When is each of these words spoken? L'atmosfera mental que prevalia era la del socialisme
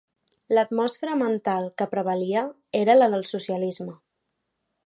L'atmosfera 0.57 1.17
mental 1.19 1.69
que 1.81 1.87
prevalia 1.93 2.43
era 2.83 2.99
la 3.01 3.11
del 3.15 3.29
socialisme 3.37 3.99